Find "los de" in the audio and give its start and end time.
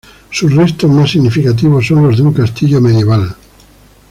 2.07-2.23